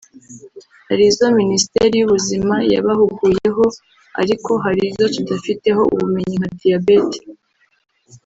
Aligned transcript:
hari 0.87 1.03
izo 1.11 1.25
Minisiteri 1.39 1.93
y’ubuzima 1.97 2.55
yabahuguyeho 2.73 3.65
ariko 4.21 4.51
hari 4.63 4.81
izo 4.89 5.05
tudafiteho 5.15 5.81
ubumenyi 5.93 6.35
nka 6.39 6.49
diyabete 6.59 7.19